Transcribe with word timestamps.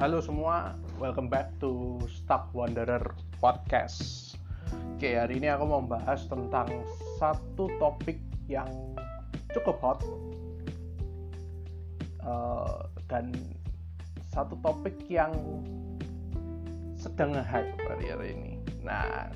Halo 0.00 0.16
semua, 0.24 0.80
welcome 0.96 1.28
back 1.28 1.52
to 1.60 2.00
Stock 2.08 2.48
Wanderer 2.56 3.04
Podcast. 3.36 4.32
Oke, 4.96 5.12
hari 5.12 5.36
ini 5.36 5.52
aku 5.52 5.68
mau 5.68 5.84
bahas 5.84 6.24
tentang 6.24 6.72
satu 7.20 7.68
topik 7.76 8.16
yang 8.48 8.96
cukup 9.52 9.76
hot 9.84 10.00
uh, 12.24 12.88
dan 13.12 13.28
satu 14.32 14.56
topik 14.64 14.96
yang 15.12 15.36
sedang 16.96 17.36
hype 17.36 17.76
hari 17.84 18.32
ini. 18.32 18.56
Nah, 18.80 19.28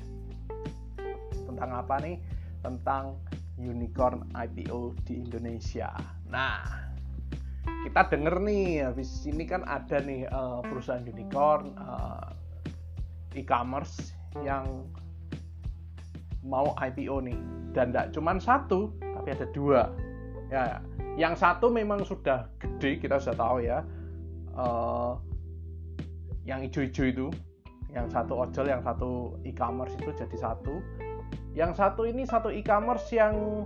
tentang 1.45 1.77
apa 1.77 2.01
nih? 2.01 2.17
Tentang 2.65 3.21
unicorn 3.61 4.33
IPO 4.33 4.97
di 5.05 5.29
Indonesia. 5.29 5.93
Nah, 6.25 6.84
kita 7.85 8.01
denger 8.09 8.41
nih 8.41 8.85
habis 8.85 9.23
ini 9.29 9.45
kan 9.45 9.61
ada 9.65 10.01
nih 10.01 10.25
uh, 10.29 10.61
perusahaan 10.65 11.05
unicorn 11.05 11.77
uh, 11.77 12.33
e-commerce 13.37 14.15
yang 14.41 14.89
mau 16.45 16.73
IPO 16.77 17.21
nih. 17.25 17.39
Dan 17.75 17.91
tidak 17.91 18.15
cuma 18.15 18.37
satu 18.39 18.93
tapi 19.01 19.29
ada 19.35 19.47
dua. 19.51 19.81
Ya 20.49 20.79
yang 21.15 21.35
satu 21.35 21.71
memang 21.71 22.03
sudah 22.03 22.47
gede 22.59 22.99
kita 22.99 23.19
sudah 23.19 23.37
tahu 23.37 23.57
ya. 23.63 23.83
Uh, 24.55 25.19
yang 26.45 26.61
hijau-hijau 26.63 27.05
itu 27.11 27.27
yang 27.91 28.11
satu 28.11 28.43
ojol 28.43 28.67
yang 28.67 28.83
satu 28.83 29.39
e-commerce 29.47 29.95
itu 29.95 30.11
jadi 30.15 30.37
satu. 30.37 30.83
Yang 31.55 31.79
satu 31.79 32.03
ini 32.03 32.27
satu 32.27 32.51
e-commerce 32.51 33.07
yang 33.15 33.63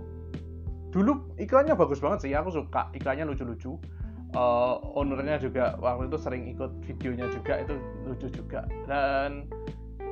dulu 0.90 1.34
iklannya 1.38 1.74
bagus 1.78 2.02
banget 2.02 2.26
sih 2.26 2.32
aku 2.34 2.50
suka. 2.54 2.90
Iklannya 2.94 3.26
lucu-lucu. 3.26 3.78
Uh, 4.30 4.78
ownernya 4.94 5.42
juga 5.42 5.74
waktu 5.82 6.06
itu 6.06 6.18
sering 6.22 6.46
ikut 6.54 6.70
videonya 6.86 7.26
juga 7.34 7.66
itu 7.66 7.74
lucu 8.06 8.30
juga. 8.30 8.62
Dan 8.86 9.50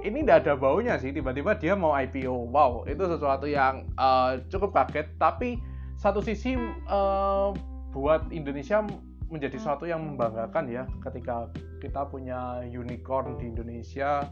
ini 0.02 0.22
tidak 0.22 0.46
ada 0.46 0.54
baunya 0.58 0.98
sih 0.98 1.10
tiba-tiba 1.14 1.58
dia 1.58 1.74
mau 1.74 1.94
IPO 1.94 2.50
wow 2.54 2.86
itu 2.86 3.02
sesuatu 3.06 3.46
yang 3.46 3.86
uh, 3.94 4.42
cukup 4.50 4.74
kaget. 4.74 5.06
Tapi 5.22 5.62
satu 5.98 6.18
sisi 6.22 6.54
uh, 6.90 7.54
buat 7.94 8.30
Indonesia 8.30 8.82
menjadi 9.28 9.60
sesuatu 9.60 9.84
yang 9.84 10.02
membanggakan 10.02 10.66
ya 10.70 10.88
ketika 11.04 11.52
kita 11.78 12.06
punya 12.08 12.64
unicorn 12.64 13.36
di 13.38 13.52
Indonesia 13.52 14.24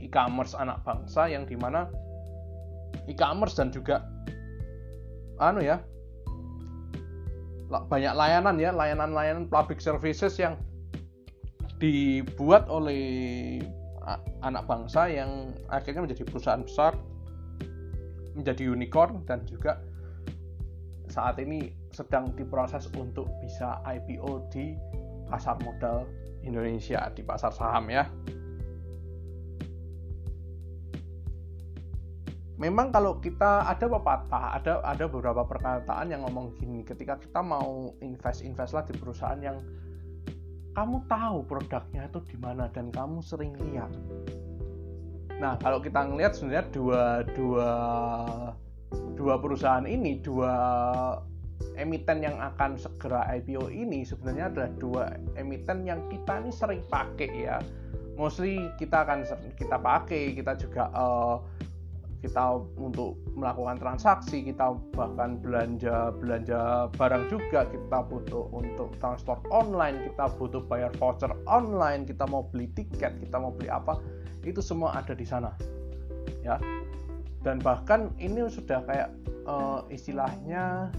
e-commerce 0.00 0.56
anak 0.56 0.80
bangsa 0.82 1.28
yang 1.28 1.44
di 1.44 1.54
mana 1.54 1.86
e-commerce 3.06 3.60
dan 3.60 3.68
juga 3.68 4.02
anu 5.40 5.64
ya 5.64 5.80
banyak 7.70 8.12
layanan 8.12 8.58
ya 8.58 8.74
layanan-layanan 8.74 9.46
public 9.46 9.78
services 9.80 10.36
yang 10.36 10.58
dibuat 11.80 12.68
oleh 12.68 13.62
anak 14.44 14.66
bangsa 14.66 15.06
yang 15.08 15.54
akhirnya 15.70 16.04
menjadi 16.04 16.22
perusahaan 16.28 16.60
besar 16.60 16.92
menjadi 18.34 18.74
unicorn 18.74 19.22
dan 19.24 19.46
juga 19.46 19.80
saat 21.10 21.38
ini 21.42 21.74
sedang 21.90 22.30
diproses 22.38 22.86
untuk 22.94 23.26
bisa 23.42 23.82
IPO 23.82 24.50
di 24.54 24.74
pasar 25.26 25.58
modal 25.62 26.06
Indonesia 26.42 27.10
di 27.14 27.22
pasar 27.22 27.50
saham 27.54 27.90
ya 27.90 28.06
memang 32.60 32.92
kalau 32.92 33.16
kita 33.16 33.64
ada 33.64 33.88
pepatah, 33.88 34.60
ada 34.60 34.72
ada 34.84 35.04
beberapa 35.08 35.48
perkataan 35.48 36.12
yang 36.12 36.28
ngomong 36.28 36.52
gini, 36.60 36.84
ketika 36.84 37.16
kita 37.16 37.40
mau 37.40 37.96
invest 38.04 38.44
invest 38.44 38.76
lah 38.76 38.84
di 38.84 38.92
perusahaan 39.00 39.40
yang 39.40 39.56
kamu 40.76 41.02
tahu 41.08 41.42
produknya 41.48 42.06
itu 42.06 42.20
di 42.30 42.36
mana 42.36 42.68
dan 42.68 42.92
kamu 42.92 43.24
sering 43.24 43.56
lihat. 43.58 43.90
Nah, 45.40 45.56
kalau 45.64 45.80
kita 45.80 46.04
ngelihat 46.04 46.36
sebenarnya 46.36 46.68
dua 46.68 47.02
dua 47.32 47.70
dua 49.16 49.34
perusahaan 49.40 49.88
ini, 49.88 50.20
dua 50.20 50.52
emiten 51.80 52.20
yang 52.20 52.36
akan 52.36 52.76
segera 52.76 53.24
IPO 53.40 53.72
ini 53.72 54.04
sebenarnya 54.04 54.52
adalah 54.52 54.70
dua 54.76 55.02
emiten 55.40 55.88
yang 55.88 56.04
kita 56.12 56.44
ini 56.44 56.52
sering 56.52 56.84
pakai 56.92 57.32
ya. 57.32 57.56
Mostly 58.20 58.68
kita 58.76 59.08
akan 59.08 59.24
kita 59.56 59.80
pakai, 59.80 60.36
kita 60.36 60.60
juga 60.60 60.92
uh, 60.92 61.40
kita 62.20 62.60
untuk 62.76 63.16
melakukan 63.32 63.80
transaksi 63.80 64.44
kita 64.44 64.76
bahkan 64.92 65.40
belanja 65.40 66.12
belanja 66.20 66.92
barang 66.94 67.32
juga 67.32 67.64
kita 67.68 67.98
butuh 68.04 68.52
untuk 68.52 68.92
transport 69.00 69.40
online 69.48 70.12
kita 70.12 70.28
butuh 70.36 70.60
bayar 70.68 70.92
voucher 71.00 71.32
online 71.48 72.04
kita 72.04 72.28
mau 72.28 72.44
beli 72.52 72.68
tiket 72.76 73.16
kita 73.20 73.36
mau 73.40 73.50
beli 73.56 73.72
apa 73.72 73.96
itu 74.44 74.60
semua 74.60 74.96
ada 74.96 75.16
di 75.16 75.24
sana 75.24 75.52
ya. 76.44 76.56
Dan 77.40 77.56
bahkan 77.64 78.12
ini 78.20 78.44
sudah 78.52 78.84
kayak 78.84 79.08
uh, 79.48 79.80
istilahnya 79.88 80.92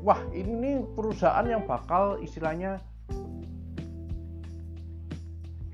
wah 0.00 0.20
ini 0.32 0.84
perusahaan 0.96 1.44
yang 1.44 1.64
bakal 1.68 2.16
istilahnya 2.20 2.80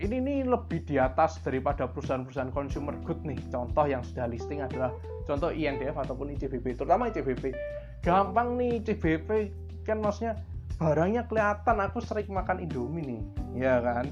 ini 0.01 0.17
nih 0.17 0.39
lebih 0.49 0.81
di 0.89 0.97
atas 0.97 1.37
daripada 1.45 1.85
perusahaan-perusahaan 1.85 2.49
consumer 2.51 2.97
good 3.05 3.21
nih. 3.23 3.37
Contoh 3.53 3.85
yang 3.85 4.01
sudah 4.01 4.25
listing 4.33 4.65
adalah 4.65 4.91
contoh 5.29 5.53
INDF 5.53 5.95
ataupun 5.95 6.33
ICBP, 6.33 6.81
terutama 6.81 7.13
ICBP. 7.13 7.53
Gampang 8.01 8.57
nih 8.57 8.81
ICBP 8.81 9.53
kan 9.85 10.01
maksudnya 10.01 10.41
barangnya 10.81 11.29
kelihatan 11.29 11.77
aku 11.85 12.01
sering 12.01 12.33
makan 12.33 12.65
Indomie 12.65 13.05
nih, 13.05 13.23
ya 13.61 13.85
kan? 13.85 14.09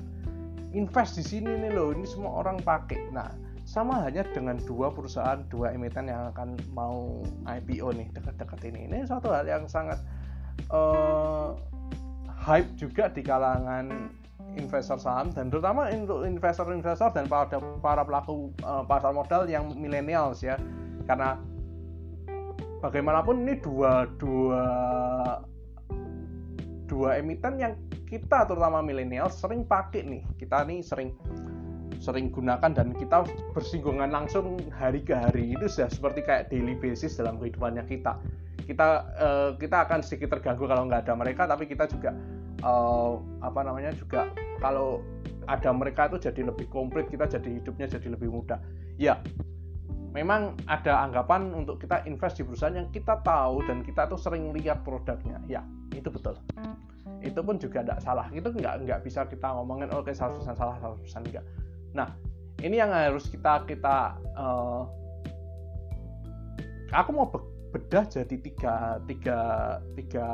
Invest 0.76 1.16
di 1.16 1.24
sini 1.24 1.56
nih 1.56 1.72
loh, 1.72 1.96
ini 1.96 2.04
semua 2.04 2.44
orang 2.44 2.60
pakai. 2.60 3.08
Nah, 3.08 3.32
sama 3.64 4.04
hanya 4.04 4.20
dengan 4.36 4.60
dua 4.68 4.92
perusahaan, 4.92 5.40
dua 5.48 5.72
emiten 5.72 6.12
yang 6.12 6.28
akan 6.36 6.60
mau 6.76 7.24
IPO 7.48 7.96
nih 7.96 8.12
dekat-dekat 8.12 8.60
ini. 8.68 8.92
Ini 8.92 9.08
suatu 9.08 9.32
hal 9.32 9.48
yang 9.48 9.64
sangat 9.64 9.96
uh, 10.68 11.56
hype 12.28 12.68
juga 12.76 13.08
di 13.08 13.24
kalangan 13.24 14.12
investor 14.58 14.98
saham 14.98 15.30
dan 15.32 15.48
terutama 15.48 15.88
untuk 15.94 16.26
investor-investor 16.26 17.14
dan 17.14 17.30
para 17.30 17.46
para 17.80 18.02
pelaku 18.02 18.50
uh, 18.66 18.82
pasar 18.84 19.14
modal 19.14 19.46
yang 19.46 19.70
millennials 19.78 20.42
ya. 20.42 20.58
Karena 21.06 21.38
bagaimanapun 22.84 23.46
ini 23.46 23.54
dua 23.62 24.04
dua 24.18 24.64
dua 26.88 27.20
emiten 27.20 27.60
yang 27.60 27.74
kita 28.08 28.48
terutama 28.48 28.80
milenial 28.80 29.28
sering 29.28 29.62
pakai 29.62 30.02
nih. 30.02 30.22
Kita 30.40 30.64
nih 30.64 30.80
sering 30.80 31.12
sering 31.98 32.30
gunakan 32.30 32.70
dan 32.70 32.94
kita 32.94 33.26
bersinggungan 33.52 34.08
langsung 34.08 34.58
hari 34.72 35.04
ke 35.04 35.12
hari. 35.12 35.54
Itu 35.54 35.68
sudah 35.68 35.90
seperti 35.92 36.24
kayak 36.24 36.48
daily 36.48 36.78
basis 36.78 37.18
dalam 37.18 37.36
kehidupannya 37.36 37.84
kita. 37.84 38.16
Kita 38.64 38.88
uh, 39.16 39.50
kita 39.56 39.88
akan 39.88 40.00
sedikit 40.04 40.38
terganggu 40.38 40.68
kalau 40.68 40.88
nggak 40.88 41.08
ada 41.08 41.14
mereka 41.16 41.48
tapi 41.48 41.64
kita 41.64 41.88
juga 41.88 42.12
uh, 42.64 43.20
apa 43.44 43.60
namanya 43.64 43.92
juga 43.96 44.28
kalau 44.58 45.02
ada 45.48 45.72
mereka 45.72 46.12
itu 46.12 46.28
jadi 46.28 46.44
lebih 46.52 46.68
komplit 46.68 47.08
kita 47.08 47.24
jadi 47.24 47.62
hidupnya 47.62 47.86
jadi 47.88 48.08
lebih 48.12 48.28
mudah. 48.28 48.60
Ya 49.00 49.22
memang 50.12 50.56
ada 50.66 51.04
anggapan 51.04 51.52
untuk 51.54 51.78
kita 51.84 52.02
invest 52.08 52.40
di 52.40 52.44
perusahaan 52.44 52.74
yang 52.74 52.88
kita 52.90 53.20
tahu 53.22 53.62
dan 53.68 53.84
kita 53.84 54.08
tuh 54.10 54.20
sering 54.20 54.52
lihat 54.52 54.84
produknya. 54.84 55.40
Ya 55.48 55.64
itu 55.96 56.10
betul. 56.12 56.36
Itu 57.18 57.40
pun 57.42 57.58
juga 57.58 57.82
tidak 57.82 58.00
salah. 58.04 58.26
Itu 58.30 58.52
nggak 58.52 58.84
nggak 58.84 59.00
bisa 59.02 59.24
kita 59.26 59.46
ngomongin 59.56 59.90
oke 59.90 60.10
okay, 60.10 60.14
100% 60.14 60.54
salah 60.54 60.76
100% 60.78 61.28
enggak 61.28 61.46
nah 61.96 62.08
ini 62.62 62.76
yang 62.80 62.90
harus 62.92 63.30
kita 63.30 63.64
kita 63.64 64.18
uh, 64.36 64.82
aku 66.92 67.10
mau 67.14 67.28
bedah 67.72 68.04
jadi 68.08 68.36
tiga 68.40 68.98
tiga 69.06 69.40
tiga 69.94 70.28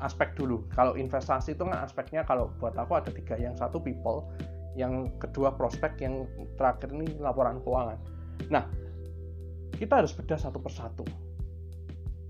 aspek 0.00 0.36
dulu. 0.36 0.64
Kalau 0.72 0.94
investasi 0.94 1.56
itu 1.56 1.62
kan 1.64 1.80
aspeknya 1.80 2.24
kalau 2.26 2.52
buat 2.60 2.76
aku 2.76 2.96
ada 2.96 3.10
tiga. 3.12 3.36
Yang 3.36 3.64
satu 3.64 3.80
people, 3.80 4.28
yang 4.76 5.12
kedua 5.16 5.56
prospek, 5.56 5.96
yang 6.04 6.28
terakhir 6.60 6.92
ini 6.92 7.16
laporan 7.16 7.60
keuangan. 7.64 7.98
Nah, 8.52 8.64
kita 9.76 10.04
harus 10.04 10.12
bedah 10.12 10.36
satu 10.36 10.60
persatu. 10.60 11.04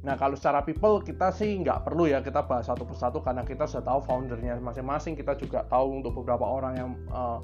Nah, 0.06 0.14
kalau 0.14 0.38
secara 0.38 0.62
people 0.62 1.02
kita 1.02 1.34
sih 1.34 1.58
nggak 1.66 1.82
perlu 1.82 2.06
ya 2.06 2.22
kita 2.22 2.46
bahas 2.46 2.70
satu 2.70 2.86
persatu 2.86 3.18
karena 3.18 3.42
kita 3.42 3.66
sudah 3.66 3.90
tahu 3.90 4.00
foundernya 4.06 4.54
masing-masing. 4.62 5.18
Kita 5.18 5.34
juga 5.34 5.66
tahu 5.66 5.98
untuk 6.02 6.22
beberapa 6.22 6.46
orang 6.46 6.74
yang 6.78 6.90
uh, 7.10 7.42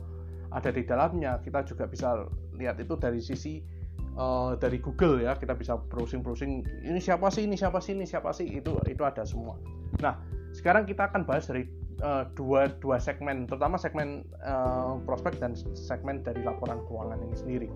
ada 0.55 0.71
di 0.71 0.87
dalamnya. 0.87 1.43
Kita 1.43 1.67
juga 1.67 1.91
bisa 1.91 2.23
lihat 2.55 2.79
itu 2.79 2.95
dari 2.95 3.19
sisi 3.19 3.82
uh, 4.17 4.59
dari 4.59 4.79
Google 4.81 5.23
ya. 5.23 5.37
Kita 5.37 5.57
bisa 5.57 5.79
browsing-browsing 5.79 6.85
ini 6.87 7.01
siapa 7.01 7.29
sih, 7.29 7.47
ini 7.47 7.57
siapa 7.57 7.79
sih, 7.79 7.93
ini 7.97 8.07
siapa 8.09 8.31
sih. 8.33 8.47
Itu 8.49 8.77
itu 8.89 9.03
ada 9.05 9.23
semua. 9.25 9.57
Nah, 10.01 10.19
sekarang 10.57 10.89
kita 10.89 11.13
akan 11.13 11.25
bahas 11.29 11.49
dari 11.49 11.69
uh, 12.05 12.29
dua 12.37 12.73
dua 12.81 13.01
segmen, 13.01 13.49
terutama 13.49 13.77
segmen 13.77 14.27
uh, 14.45 14.99
prospek 15.05 15.39
dan 15.41 15.57
segmen 15.77 16.21
dari 16.25 16.41
laporan 16.43 16.81
keuangan 16.89 17.19
ini 17.21 17.37
sendiri. 17.37 17.69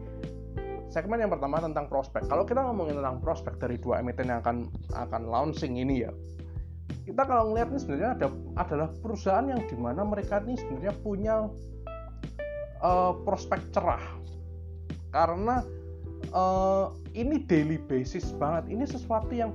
Segmen 0.86 1.18
yang 1.18 1.34
pertama 1.34 1.58
tentang 1.58 1.90
prospek. 1.90 2.30
Kalau 2.30 2.46
kita 2.46 2.62
ngomongin 2.62 3.02
tentang 3.02 3.18
prospek 3.18 3.58
dari 3.58 3.76
dua 3.76 4.00
emiten 4.00 4.30
yang 4.30 4.38
akan 4.40 4.70
akan 4.94 5.22
launching 5.26 5.76
ini 5.76 6.06
ya, 6.06 6.14
kita 7.06 7.22
kalau 7.26 7.50
ngelihat 7.50 7.74
ini 7.74 7.78
sebenarnya 7.82 8.10
ada 8.18 8.28
adalah 8.58 8.88
perusahaan 9.02 9.46
yang 9.46 9.62
di 9.66 9.76
mana 9.78 10.06
mereka 10.06 10.38
ini 10.46 10.54
sebenarnya 10.54 10.94
punya 11.02 11.34
uh, 12.82 13.12
prospek 13.26 13.60
cerah 13.74 14.02
karena 15.10 15.62
uh, 16.32 16.92
ini 17.16 17.42
daily 17.44 17.80
basis 17.88 18.32
banget. 18.36 18.68
Ini 18.72 18.84
sesuatu 18.84 19.32
yang 19.32 19.52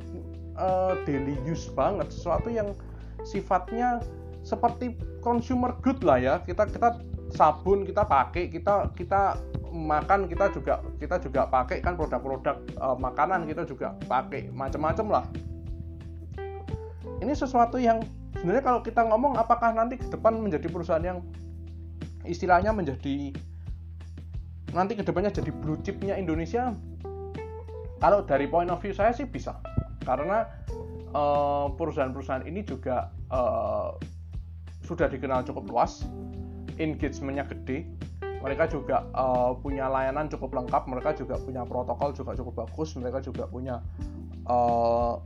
uh, 0.57 0.97
daily 1.05 1.37
use 1.45 1.69
banget. 1.73 2.09
Sesuatu 2.13 2.49
yang 2.49 2.73
sifatnya 3.25 4.01
seperti 4.41 4.97
consumer 5.21 5.77
good 5.85 6.01
lah 6.01 6.17
ya. 6.17 6.35
Kita 6.41 6.67
kita 6.69 7.01
sabun 7.31 7.87
kita 7.87 8.03
pakai 8.03 8.51
kita 8.51 8.91
kita 8.97 9.39
makan 9.71 10.27
kita 10.27 10.51
juga 10.51 10.83
kita 10.99 11.15
juga 11.23 11.47
pakai 11.47 11.79
kan 11.79 11.95
produk-produk 11.95 12.59
uh, 12.81 12.97
makanan 12.97 13.47
kita 13.47 13.63
juga 13.65 13.95
pakai. 14.09 14.49
Macam-macam 14.51 15.21
lah. 15.21 15.25
Ini 17.21 17.37
sesuatu 17.37 17.77
yang 17.77 18.01
sebenarnya 18.33 18.65
kalau 18.65 18.81
kita 18.81 19.05
ngomong 19.05 19.37
apakah 19.37 19.69
nanti 19.77 20.01
ke 20.01 20.09
depan 20.09 20.41
menjadi 20.41 20.65
perusahaan 20.73 21.05
yang 21.05 21.21
istilahnya 22.25 22.73
menjadi 22.73 23.33
nanti 24.71 24.95
ke 24.95 25.03
depannya 25.03 25.31
jadi 25.31 25.51
blue 25.51 25.79
chipnya 25.83 26.15
Indonesia? 26.15 26.75
Kalau 28.01 28.25
dari 28.25 28.49
point 28.49 28.71
of 28.73 28.81
view 28.81 28.95
saya 28.95 29.13
sih 29.13 29.29
bisa. 29.29 29.61
Karena 30.01 30.49
uh, 31.13 31.69
perusahaan-perusahaan 31.77 32.49
ini 32.49 32.65
juga 32.65 33.13
uh, 33.29 33.93
sudah 34.81 35.05
dikenal 35.05 35.45
cukup 35.45 35.69
luas 35.69 36.07
engagementnya 36.81 37.45
gede. 37.45 37.85
Mereka 38.41 38.73
juga 38.73 39.05
uh, 39.13 39.53
punya 39.53 39.85
layanan 39.85 40.25
cukup 40.25 40.57
lengkap 40.57 40.89
mereka 40.89 41.13
juga 41.13 41.37
punya 41.37 41.61
protokol 41.61 42.09
juga 42.17 42.33
cukup 42.33 42.65
bagus 42.65 42.97
mereka 42.97 43.21
juga 43.21 43.45
punya 43.45 43.85
uh, 44.49 45.21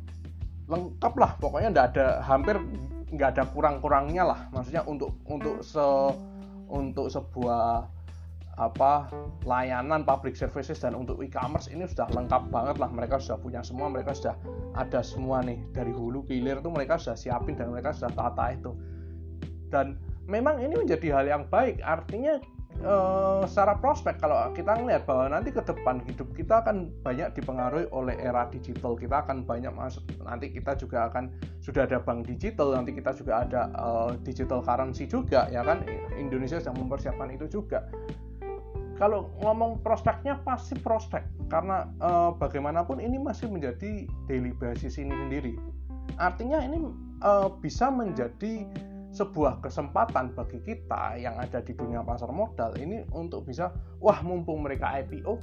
lengkap 0.67 1.13
lah. 1.15 1.31
Pokoknya 1.39 1.71
nggak 1.71 1.87
ada 1.95 2.19
hampir 2.27 2.59
nggak 3.15 3.39
ada 3.39 3.43
kurang-kurangnya 3.55 4.27
lah. 4.27 4.39
Maksudnya 4.51 4.83
untuk 4.83 5.15
untuk 5.31 5.63
se 5.63 5.85
untuk 6.67 7.07
sebuah 7.07 7.87
apa 8.55 9.11
layanan 9.43 10.07
public 10.07 10.39
services 10.39 10.79
dan 10.79 10.95
untuk 10.95 11.19
e-commerce 11.19 11.67
ini 11.67 11.83
sudah 11.87 12.07
lengkap 12.15 12.47
banget 12.49 12.75
lah. 12.79 12.87
Mereka 12.87 13.19
sudah 13.19 13.39
punya 13.39 13.61
semua 13.61 13.91
mereka 13.91 14.15
sudah 14.15 14.35
ada 14.79 15.03
semua 15.03 15.43
nih. 15.43 15.59
Dari 15.75 15.91
hulu 15.91 16.23
ke 16.23 16.39
hilir 16.39 16.63
tuh 16.63 16.71
mereka 16.71 16.95
sudah 16.95 17.19
siapin 17.19 17.59
dan 17.59 17.71
mereka 17.71 17.91
sudah 17.91 18.11
tata 18.15 18.55
itu. 18.55 18.71
Dan 19.67 19.99
memang 20.25 20.63
ini 20.63 20.75
menjadi 20.79 21.07
hal 21.19 21.25
yang 21.27 21.43
baik. 21.51 21.83
Artinya 21.83 22.39
uh, 22.79 23.43
secara 23.43 23.75
prospek 23.75 24.23
kalau 24.23 24.39
kita 24.55 24.79
melihat 24.79 25.03
bahwa 25.03 25.35
nanti 25.35 25.51
ke 25.51 25.59
depan 25.59 25.99
hidup 26.07 26.31
kita 26.31 26.63
akan 26.63 26.95
banyak 27.03 27.35
dipengaruhi 27.35 27.91
oleh 27.91 28.15
era 28.23 28.47
digital. 28.47 28.95
Kita 28.95 29.27
akan 29.27 29.43
banyak 29.43 29.75
masuk. 29.75 30.07
Nanti 30.23 30.55
kita 30.55 30.79
juga 30.79 31.11
akan 31.11 31.27
sudah 31.59 31.83
ada 31.83 31.99
bank 31.99 32.23
digital 32.23 32.71
nanti 32.71 32.95
kita 32.95 33.11
juga 33.11 33.43
ada 33.43 33.67
uh, 33.75 34.15
digital 34.23 34.63
currency 34.63 35.03
juga 35.11 35.51
ya 35.51 35.59
kan? 35.59 35.83
Indonesia 36.15 36.55
sedang 36.55 36.79
mempersiapkan 36.79 37.35
itu 37.35 37.51
juga 37.51 37.83
kalau 38.95 39.27
ngomong 39.43 39.83
prospeknya 39.83 40.39
pasti 40.47 40.75
prospek. 40.79 41.23
Karena 41.51 41.85
uh, 41.99 42.31
bagaimanapun 42.35 43.03
ini 43.03 43.19
masih 43.19 43.51
menjadi 43.51 44.07
daily 44.25 44.55
basis 44.55 44.95
ini 44.97 45.11
sendiri. 45.11 45.53
Artinya 46.17 46.63
ini 46.63 46.79
uh, 47.21 47.51
bisa 47.59 47.91
menjadi 47.91 48.65
sebuah 49.15 49.63
kesempatan 49.63 50.35
bagi 50.35 50.59
kita 50.67 51.15
yang 51.15 51.39
ada 51.39 51.63
di 51.63 51.71
dunia 51.71 52.03
pasar 52.03 52.27
modal 52.35 52.75
ini 52.75 53.07
untuk 53.15 53.47
bisa 53.47 53.71
wah 54.03 54.19
mumpung 54.19 54.59
mereka 54.67 54.91
IPO 54.91 55.23
uh, 55.23 55.39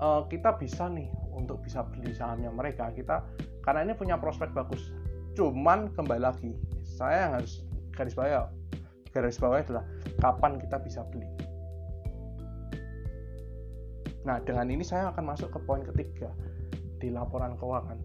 eh, 0.00 0.22
kita 0.32 0.56
bisa 0.56 0.88
nih 0.88 1.12
untuk 1.36 1.60
bisa 1.60 1.84
beli 1.84 2.16
sahamnya 2.16 2.48
mereka. 2.48 2.88
Kita 2.88 3.20
karena 3.60 3.84
ini 3.84 3.92
punya 3.92 4.16
prospek 4.16 4.56
bagus. 4.56 4.92
Cuman 5.36 5.92
kembali 5.92 6.22
lagi 6.24 6.56
saya 6.84 7.28
yang 7.28 7.32
harus 7.40 7.64
garis 7.92 8.16
bawah 8.16 8.48
garis 9.12 9.36
bawah 9.36 9.60
adalah 9.60 9.84
kapan 10.24 10.56
kita 10.56 10.80
bisa 10.80 11.04
beli 11.12 11.28
nah 14.22 14.38
dengan 14.38 14.70
ini 14.70 14.86
saya 14.86 15.10
akan 15.10 15.34
masuk 15.34 15.50
ke 15.50 15.58
poin 15.66 15.82
ketiga 15.82 16.30
di 17.02 17.10
laporan 17.10 17.58
keuangan. 17.58 17.98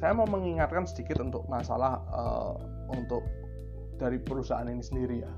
Saya 0.00 0.12
mau 0.12 0.28
mengingatkan 0.28 0.84
sedikit 0.88 1.20
untuk 1.24 1.44
masalah 1.48 2.00
uh, 2.12 2.56
untuk 2.92 3.24
dari 3.96 4.20
perusahaan 4.20 4.68
ini 4.68 4.84
sendiri 4.84 5.16
ya. 5.24 5.32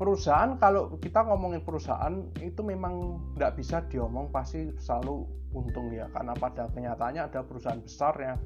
Perusahaan 0.00 0.56
kalau 0.56 0.96
kita 0.98 1.22
ngomongin 1.24 1.62
perusahaan 1.62 2.26
itu 2.40 2.60
memang 2.64 3.20
tidak 3.36 3.52
bisa 3.60 3.76
diomong 3.92 4.32
pasti 4.32 4.72
selalu 4.80 5.28
untung 5.52 5.92
ya. 5.92 6.08
Karena 6.10 6.32
pada 6.32 6.68
kenyataannya 6.72 7.28
ada 7.28 7.44
perusahaan 7.44 7.78
besar 7.78 8.16
yang 8.18 8.40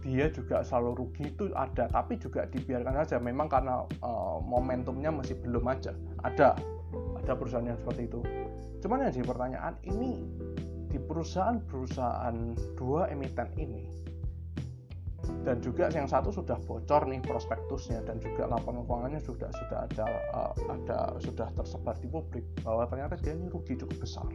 dia 0.00 0.32
juga 0.32 0.64
selalu 0.64 1.04
rugi 1.04 1.30
itu 1.30 1.52
ada. 1.52 1.86
Tapi 1.86 2.16
juga 2.16 2.48
dibiarkan 2.48 3.04
saja. 3.04 3.20
Memang 3.20 3.52
karena 3.52 3.84
uh, 4.02 4.40
momentumnya 4.40 5.12
masih 5.14 5.36
belum 5.44 5.68
aja. 5.68 5.94
Ada 6.26 6.56
ada 7.20 7.32
perusahaan 7.36 7.66
yang 7.66 7.78
seperti 7.78 8.10
itu 8.10 8.20
cuman 8.80 9.06
yang 9.06 9.12
jadi 9.12 9.26
pertanyaan 9.26 9.74
ini 9.86 10.24
di 10.90 10.98
perusahaan-perusahaan 10.98 12.36
dua 12.74 13.06
emiten 13.12 13.48
ini 13.54 14.00
dan 15.46 15.62
juga 15.64 15.88
yang 15.88 16.04
satu 16.04 16.28
sudah 16.28 16.58
bocor 16.68 17.08
nih 17.08 17.22
prospektusnya 17.24 18.04
dan 18.04 18.20
juga 18.20 18.44
laporan 18.44 18.84
keuangannya 18.84 19.20
sudah 19.24 19.48
sudah 19.56 19.88
ada 19.88 20.06
uh, 20.36 20.52
ada 20.68 21.16
sudah 21.22 21.48
tersebar 21.56 21.96
di 22.02 22.08
publik 22.12 22.44
bahwa 22.60 22.84
ternyata 22.90 23.16
dia 23.20 23.32
ini 23.32 23.48
rugi 23.48 23.78
cukup 23.80 23.96
besar. 24.04 24.28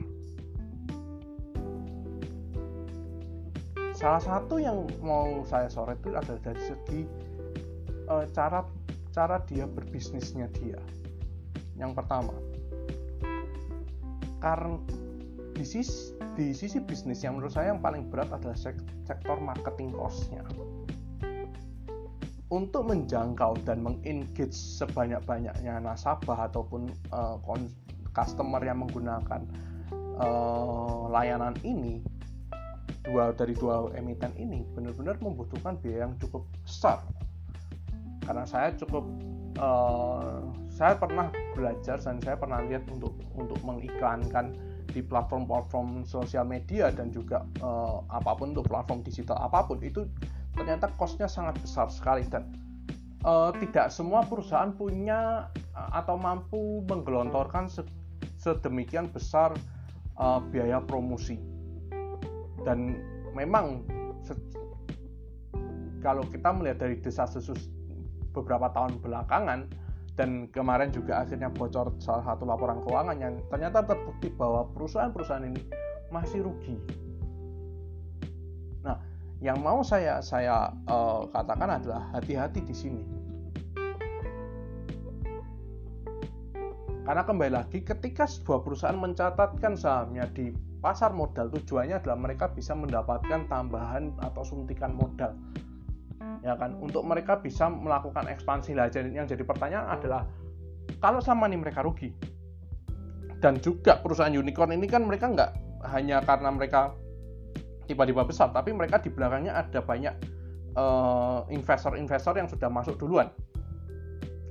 Salah 3.95 4.19
satu 4.19 4.59
yang 4.59 4.89
mau 4.99 5.45
saya 5.47 5.71
sorot 5.71 5.95
itu 6.03 6.11
adalah 6.11 6.41
dari 6.41 6.61
segi 6.63 7.01
uh, 8.09 8.25
cara 8.33 8.65
cara 9.13 9.39
dia 9.45 9.69
berbisnisnya 9.69 10.49
dia. 10.57 10.81
Yang 11.75 11.91
pertama, 11.99 12.35
karena 14.39 14.79
di 15.55 15.63
sisi, 15.63 16.11
di 16.35 16.51
sisi 16.51 16.83
bisnis 16.83 17.23
yang 17.23 17.39
menurut 17.39 17.55
saya 17.55 17.71
yang 17.71 17.79
paling 17.79 18.11
berat 18.11 18.27
adalah 18.31 18.55
sektor 18.55 19.37
marketing 19.39 19.95
cost-nya. 19.95 20.43
Untuk 22.51 22.85
menjangkau 22.87 23.57
dan 23.65 23.81
mengengage 23.81 24.53
sebanyak-banyaknya 24.53 25.81
nasabah 25.81 26.47
ataupun 26.51 26.93
uh, 27.09 27.39
customer 28.13 28.61
yang 28.61 28.85
menggunakan 28.85 29.43
uh, 30.21 31.09
layanan 31.09 31.57
ini 31.65 31.99
dua 33.05 33.33
dari 33.33 33.53
dua 33.53 33.89
emiten 33.93 34.33
ini 34.37 34.65
benar-benar 34.73 35.17
membutuhkan 35.21 35.77
biaya 35.81 36.09
yang 36.09 36.15
cukup 36.21 36.45
besar. 36.61 37.01
Karena 38.25 38.45
saya 38.45 38.73
cukup 38.77 39.05
uh, 39.59 40.43
saya 40.71 40.99
pernah 40.99 41.31
belajar 41.55 41.99
dan 41.99 42.19
saya 42.19 42.35
pernah 42.35 42.63
lihat 42.65 42.83
untuk 42.91 43.15
untuk 43.35 43.59
mengiklankan 43.63 44.55
di 44.91 45.03
platform-platform 45.03 46.07
sosial 46.07 46.47
media 46.47 46.91
dan 46.91 47.11
juga 47.11 47.43
uh, 47.59 48.03
apa 48.11 48.35
pun 48.35 48.55
untuk 48.55 48.67
platform 48.67 49.03
digital 49.03 49.35
apa 49.39 49.67
pun 49.67 49.79
itu 49.83 50.07
ternyata 50.55 50.87
costnya 50.95 51.27
sangat 51.27 51.59
besar 51.59 51.91
sekali 51.91 52.23
dan 52.31 52.47
uh, 53.27 53.51
tidak 53.59 53.91
semua 53.91 54.23
perusahaan 54.23 54.71
punya 54.71 55.51
atau 55.75 56.15
mampu 56.15 56.85
menggelontorkan 56.87 57.67
se 57.67 57.83
sedemikian 58.39 59.09
besar 59.09 59.57
uh, 60.21 60.39
biaya 60.39 60.79
promosi. 60.83 61.39
Dan 62.63 62.99
memang 63.33 63.83
kalau 66.05 66.21
kita 66.29 66.53
melihat 66.53 66.85
dari 66.85 67.01
desa 67.01 67.25
beberapa 68.35 68.67
tahun 68.75 68.99
belakangan 68.99 69.71
dan 70.15 70.47
kemarin 70.51 70.91
juga 70.95 71.23
akhirnya 71.23 71.51
bocor 71.51 71.91
salah 71.99 72.23
satu 72.23 72.47
laporan 72.47 72.79
keuangan 72.87 73.17
yang 73.19 73.35
ternyata 73.51 73.83
terbukti 73.83 74.31
bahwa 74.31 74.67
perusahaan-perusahaan 74.71 75.47
ini 75.47 75.61
masih 76.11 76.47
rugi. 76.47 76.75
Nah, 78.83 78.95
yang 79.43 79.59
mau 79.59 79.83
saya 79.83 80.23
saya 80.23 80.71
uh, 80.87 81.27
katakan 81.35 81.79
adalah 81.79 82.11
hati-hati 82.15 82.63
di 82.63 82.75
sini. 82.75 83.03
Karena 87.05 87.21
kembali 87.21 87.51
lagi 87.53 87.85
ketika 87.85 88.25
sebuah 88.25 88.65
perusahaan 88.65 88.97
mencatatkan 88.97 89.77
sahamnya 89.77 90.25
di 90.33 90.49
pasar 90.81 91.13
modal 91.13 91.53
tujuannya 91.53 92.01
adalah 92.01 92.17
mereka 92.17 92.49
bisa 92.49 92.73
mendapatkan 92.73 93.45
tambahan 93.45 94.09
atau 94.25 94.41
suntikan 94.41 94.97
modal 94.97 95.37
ya 96.45 96.53
kan? 96.53 96.77
Untuk 96.77 97.01
mereka 97.01 97.41
bisa 97.41 97.65
melakukan 97.65 98.29
ekspansi. 98.29 98.77
Lah 98.77 98.87
jadi 98.93 99.09
yang 99.09 99.25
jadi 99.25 99.41
pertanyaan 99.41 99.89
adalah 99.97 100.29
kalau 101.01 101.17
sama 101.17 101.49
nih 101.49 101.57
mereka 101.57 101.81
rugi. 101.81 102.13
Dan 103.41 103.57
juga 103.59 103.97
perusahaan 103.99 104.31
unicorn 104.31 104.77
ini 104.77 104.85
kan 104.85 105.03
mereka 105.03 105.25
nggak 105.33 105.51
hanya 105.89 106.21
karena 106.21 106.49
mereka 106.53 106.93
tiba-tiba 107.85 108.25
besar 108.25 108.49
tapi 108.49 108.73
mereka 108.73 108.97
di 108.97 109.13
belakangnya 109.13 109.53
ada 109.53 109.81
banyak 109.85 110.13
eh, 110.73 111.39
investor-investor 111.53 112.37
yang 112.37 112.49
sudah 112.49 112.69
masuk 112.69 112.95
duluan. 113.01 113.29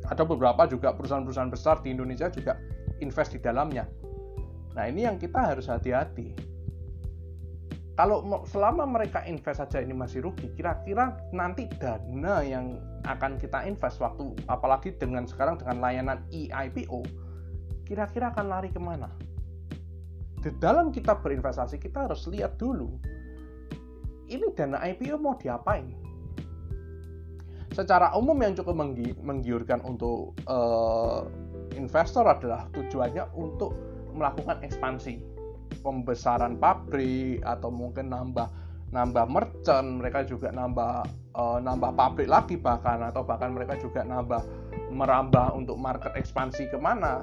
Ada 0.04 0.20
beberapa 0.26 0.68
juga 0.68 0.92
perusahaan-perusahaan 0.92 1.48
besar 1.48 1.80
di 1.80 1.94
Indonesia 1.96 2.28
juga 2.28 2.60
invest 3.00 3.34
di 3.34 3.40
dalamnya. 3.40 3.88
Nah 4.76 4.84
ini 4.90 5.06
yang 5.08 5.16
kita 5.16 5.54
harus 5.54 5.70
hati-hati 5.70 6.53
kalau 7.94 8.42
selama 8.50 8.82
mereka 8.90 9.22
invest 9.22 9.62
saja 9.62 9.78
ini 9.78 9.94
masih 9.94 10.26
rugi, 10.26 10.50
kira-kira 10.58 11.14
nanti 11.30 11.70
dana 11.78 12.42
yang 12.42 12.82
akan 13.06 13.38
kita 13.38 13.62
invest 13.70 14.02
waktu 14.02 14.34
apalagi 14.50 14.98
dengan 14.98 15.30
sekarang 15.30 15.62
dengan 15.62 15.78
layanan 15.78 16.18
e-IPO, 16.34 17.06
kira-kira 17.86 18.34
akan 18.34 18.50
lari 18.50 18.74
ke 18.74 18.82
mana? 18.82 19.06
Di 20.42 20.50
dalam 20.58 20.90
kita 20.90 21.22
berinvestasi 21.22 21.78
kita 21.78 22.10
harus 22.10 22.26
lihat 22.26 22.58
dulu 22.58 22.98
ini 24.26 24.50
dana 24.58 24.82
IPO 24.82 25.20
mau 25.22 25.38
diapain? 25.38 25.94
Secara 27.70 28.10
umum 28.18 28.38
yang 28.42 28.58
cukup 28.58 28.74
menggi 28.74 29.14
menggiurkan 29.22 29.82
untuk 29.86 30.34
uh, 30.50 31.26
investor 31.78 32.26
adalah 32.26 32.66
tujuannya 32.74 33.34
untuk 33.38 33.74
melakukan 34.14 34.62
ekspansi 34.62 35.33
pembesaran 35.84 36.56
pabrik 36.56 37.44
atau 37.44 37.68
mungkin 37.68 38.08
nambah 38.08 38.48
nambah 38.88 39.26
merchant 39.28 40.00
mereka 40.00 40.24
juga 40.24 40.48
nambah 40.48 41.04
uh, 41.36 41.58
nambah 41.60 41.92
pabrik 41.92 42.30
lagi 42.30 42.56
bahkan 42.56 43.04
atau 43.04 43.20
bahkan 43.20 43.52
mereka 43.52 43.76
juga 43.76 44.00
nambah 44.00 44.40
merambah 44.88 45.52
untuk 45.52 45.76
market 45.76 46.16
ekspansi 46.16 46.72
ke 46.72 46.78
mana. 46.80 47.20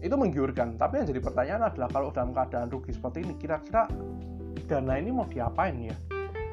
Itu 0.00 0.14
menggiurkan. 0.14 0.78
Tapi 0.78 1.02
yang 1.02 1.06
jadi 1.10 1.20
pertanyaan 1.20 1.62
adalah 1.66 1.88
kalau 1.90 2.08
dalam 2.14 2.30
keadaan 2.30 2.70
rugi 2.70 2.94
seperti 2.94 3.26
ini 3.26 3.34
kira-kira 3.36 3.90
dana 4.70 4.94
ini 4.96 5.10
mau 5.10 5.26
diapain 5.26 5.74
ya? 5.82 5.96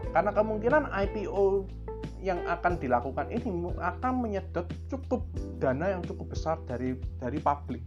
Karena 0.09 0.33
kemungkinan 0.33 0.89
IPO 0.89 1.69
yang 2.23 2.39
akan 2.47 2.79
dilakukan 2.79 3.29
ini 3.29 3.51
akan 3.77 4.13
menyedot 4.23 4.65
cukup 4.87 5.27
dana 5.59 5.91
yang 5.91 6.01
cukup 6.07 6.31
besar 6.31 6.55
dari 6.65 6.95
dari 7.19 7.37
publik 7.37 7.83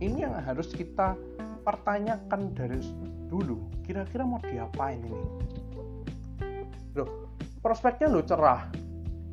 ini 0.00 0.24
yang 0.24 0.34
harus 0.40 0.72
kita 0.72 1.14
pertanyakan 1.60 2.56
dari 2.56 2.80
dulu. 3.28 3.68
Kira-kira 3.84 4.24
mau 4.24 4.40
diapain 4.40 5.00
ini? 5.04 5.24
Loh 6.96 7.30
prospeknya 7.60 8.08
lo 8.08 8.24
cerah. 8.24 8.66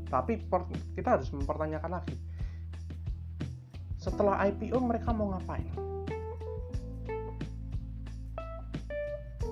Tapi 0.07 0.39
per, 0.39 0.67
kita 0.95 1.19
harus 1.19 1.31
mempertanyakan 1.35 1.91
lagi. 1.99 2.15
Setelah 3.99 4.39
IPO 4.47 4.79
mereka 4.79 5.11
mau 5.11 5.35
ngapain? 5.35 5.67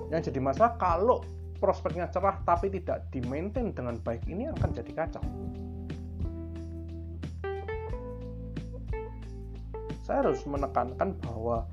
Yang 0.08 0.32
jadi 0.32 0.40
masalah 0.40 0.78
kalau 0.80 1.20
prospeknya 1.60 2.08
cerah 2.08 2.40
tapi 2.46 2.72
tidak 2.72 3.08
di 3.10 3.20
maintain 3.26 3.72
dengan 3.72 3.98
baik 4.00 4.24
ini 4.28 4.48
akan 4.52 4.70
jadi 4.76 4.92
kacau 4.92 5.24
saya 10.06 10.22
harus 10.22 10.46
menekankan 10.46 11.18
bahwa 11.18 11.66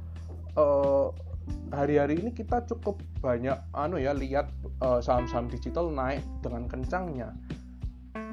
uh, 0.58 1.13
hari-hari 1.70 2.18
ini 2.18 2.34
kita 2.34 2.66
cukup 2.66 2.98
banyak 3.22 3.54
anu 3.78 4.02
ya 4.02 4.18
lihat 4.18 4.50
uh, 4.82 4.98
saham-saham 4.98 5.46
digital 5.54 5.94
naik 5.94 6.25
dengan 6.42 6.66
kencangnya. 6.66 7.30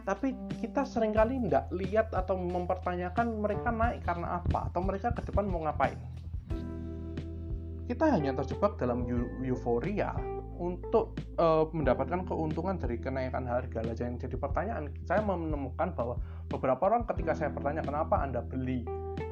Tapi 0.09 0.33
kita 0.65 0.89
sering 0.89 1.13
kali 1.13 1.37
tidak 1.45 1.69
lihat 1.77 2.09
atau 2.17 2.41
mempertanyakan 2.41 3.45
mereka 3.45 3.69
naik 3.69 4.01
karena 4.01 4.41
apa 4.41 4.73
atau 4.73 4.81
mereka 4.81 5.13
ke 5.13 5.21
depan 5.29 5.45
mau 5.45 5.61
ngapain. 5.69 6.01
Kita 7.85 8.09
hanya 8.09 8.33
terjebak 8.41 8.81
dalam 8.81 9.05
euforia 9.45 10.15
untuk 10.57 11.19
uh, 11.37 11.69
mendapatkan 11.75 12.23
keuntungan 12.25 12.79
dari 12.81 12.97
kenaikan 12.97 13.45
harga. 13.45 13.83
Lah 13.83 13.93
jadi 13.93 14.37
pertanyaan. 14.39 14.89
Saya 15.05 15.21
menemukan 15.27 15.93
bahwa 15.93 16.17
beberapa 16.49 16.87
orang 16.87 17.05
ketika 17.05 17.37
saya 17.37 17.51
bertanya 17.51 17.83
kenapa 17.83 18.23
anda 18.23 18.41
beli 18.41 18.87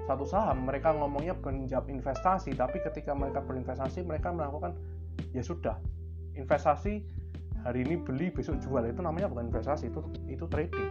satu 0.08 0.24
saham 0.24 0.64
mereka 0.64 0.96
ngomongnya 0.96 1.36
penjab 1.36 1.84
investasi 1.84 2.56
tapi 2.56 2.80
ketika 2.80 3.12
mereka 3.12 3.44
berinvestasi 3.44 4.08
mereka 4.08 4.32
melakukan 4.32 4.72
ya 5.36 5.44
sudah 5.44 5.76
investasi 6.32 7.04
hari 7.66 7.82
ini 7.82 7.98
beli 7.98 8.30
besok 8.30 8.62
jual 8.62 8.80
itu 8.86 9.02
namanya 9.02 9.26
bukan 9.28 9.50
investasi 9.50 9.90
itu 9.90 10.00
itu 10.30 10.44
trading. 10.46 10.90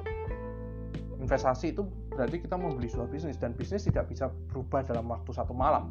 Investasi 1.17 1.74
itu 1.74 1.81
berarti 2.13 2.45
kita 2.45 2.55
membeli 2.59 2.86
sebuah 2.91 3.09
bisnis 3.09 3.41
dan 3.41 3.57
bisnis 3.57 3.89
tidak 3.89 4.05
bisa 4.12 4.29
berubah 4.53 4.86
dalam 4.86 5.09
waktu 5.09 5.33
satu 5.33 5.55
malam. 5.55 5.89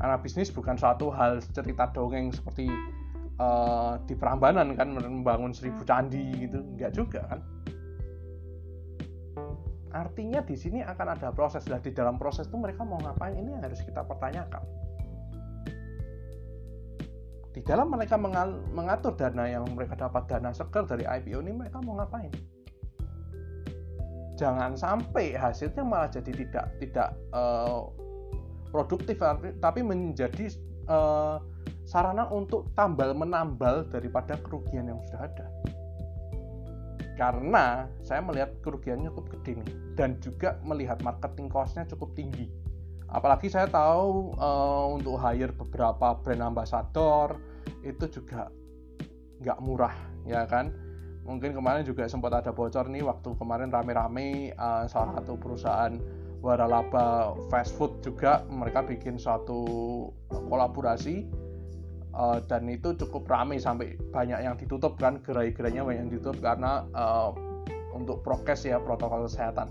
Karena 0.00 0.16
bisnis 0.16 0.48
bukan 0.48 0.80
suatu 0.80 1.12
hal 1.12 1.44
cerita 1.52 1.92
dongeng 1.92 2.32
seperti 2.32 2.68
uh, 3.36 4.00
di 4.08 4.16
Prambanan 4.16 4.72
kan 4.76 4.96
membangun 4.96 5.52
seribu 5.52 5.84
candi 5.84 6.48
gitu 6.48 6.60
enggak 6.76 6.92
juga 6.96 7.20
kan 7.28 7.40
Artinya 9.96 10.44
di 10.44 10.52
sini 10.52 10.84
akan 10.84 11.16
ada 11.16 11.32
proses. 11.32 11.64
Lah 11.72 11.80
di 11.80 11.88
dalam 11.88 12.20
proses 12.20 12.44
itu 12.44 12.60
mereka 12.60 12.84
mau 12.84 13.00
ngapain 13.00 13.32
ini 13.32 13.56
yang 13.56 13.64
harus 13.64 13.80
kita 13.80 14.04
pertanyakan. 14.04 14.60
Di 17.56 17.64
dalam 17.64 17.88
mereka 17.88 18.20
mengatur 18.76 19.16
dana 19.16 19.48
yang 19.48 19.64
mereka 19.72 19.96
dapat 19.96 20.28
dana 20.28 20.52
seger 20.52 20.84
dari 20.84 21.08
IPO 21.08 21.40
ini 21.40 21.56
mereka 21.56 21.80
mau 21.80 21.96
ngapain? 21.96 22.28
Jangan 24.36 24.76
sampai 24.76 25.32
hasilnya 25.32 25.80
malah 25.80 26.12
jadi 26.12 26.28
tidak 26.36 26.66
tidak 26.76 27.16
uh, 27.32 27.88
produktif 28.68 29.16
tapi 29.64 29.80
menjadi 29.80 30.52
uh, 30.92 31.40
sarana 31.88 32.28
untuk 32.28 32.68
tambal 32.76 33.16
menambal 33.16 33.88
daripada 33.88 34.36
kerugian 34.44 34.92
yang 34.92 35.00
sudah 35.08 35.24
ada 35.24 35.46
karena 37.16 37.88
saya 38.04 38.20
melihat 38.20 38.52
kerugiannya 38.60 39.08
cukup 39.10 39.40
gede 39.40 39.64
nih 39.64 39.70
dan 39.96 40.20
juga 40.20 40.60
melihat 40.60 41.00
marketing 41.00 41.48
costnya 41.48 41.88
cukup 41.88 42.12
tinggi. 42.12 42.52
Apalagi 43.08 43.48
saya 43.48 43.66
tahu 43.66 44.36
uh, 44.36 44.92
untuk 44.92 45.16
hire 45.16 45.56
beberapa 45.56 46.20
brand 46.20 46.44
ambassador 46.44 47.40
itu 47.80 48.04
juga 48.12 48.52
nggak 49.40 49.58
murah 49.64 49.96
ya 50.28 50.44
kan? 50.44 50.70
Mungkin 51.26 51.56
kemarin 51.56 51.82
juga 51.82 52.06
sempat 52.06 52.38
ada 52.38 52.54
bocor 52.54 52.86
nih 52.86 53.02
waktu 53.02 53.34
kemarin 53.34 53.72
rame-rame 53.72 54.54
uh, 54.54 54.86
salah 54.86 55.18
satu 55.18 55.34
perusahaan 55.34 55.98
waralaba 56.44 57.34
fast 57.50 57.74
food 57.74 57.98
juga 58.04 58.44
mereka 58.46 58.84
bikin 58.84 59.18
suatu 59.18 59.66
kolaborasi 60.30 61.26
uh, 62.16 62.40
dan 62.48 62.66
itu 62.72 62.96
cukup 62.96 63.28
ramai 63.28 63.60
sampai 63.60 63.94
banyak 64.10 64.40
yang 64.40 64.56
ditutup 64.56 64.96
kan 64.96 65.20
gerai-gerainya 65.20 65.84
banyak 65.84 66.08
yang 66.08 66.10
ditutup 66.10 66.40
karena 66.40 66.88
uh, 66.96 67.30
untuk 67.92 68.24
prokes 68.24 68.64
ya 68.64 68.80
protokol 68.80 69.28
kesehatan. 69.28 69.68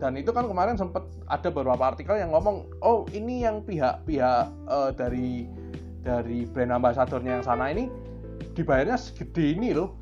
Dan 0.00 0.16
itu 0.16 0.32
kan 0.32 0.48
kemarin 0.48 0.80
sempat 0.80 1.04
ada 1.28 1.48
beberapa 1.52 1.92
artikel 1.92 2.16
yang 2.16 2.32
ngomong 2.32 2.66
oh 2.80 3.04
ini 3.12 3.44
yang 3.44 3.62
pihak-pihak 3.62 4.48
uh, 4.66 4.90
dari 4.96 5.46
dari 6.00 6.48
brand 6.48 6.72
ambasadornya 6.80 7.38
yang 7.38 7.44
sana 7.44 7.68
ini 7.70 7.86
dibayarnya 8.56 8.96
segede 8.96 9.54
ini 9.54 9.76
loh. 9.76 9.94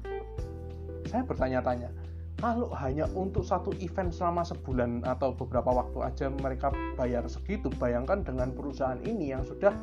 Saya 1.08 1.26
bertanya-tanya 1.26 1.90
kalau 2.38 2.70
hanya 2.78 3.10
untuk 3.18 3.42
satu 3.42 3.74
event 3.82 4.14
selama 4.14 4.46
sebulan 4.46 5.02
atau 5.02 5.34
beberapa 5.34 5.74
waktu 5.74 5.98
aja 6.06 6.26
mereka 6.30 6.70
bayar 6.94 7.26
segitu 7.26 7.66
bayangkan 7.82 8.22
dengan 8.22 8.54
perusahaan 8.54 9.02
ini 9.02 9.34
yang 9.34 9.42
sudah 9.42 9.74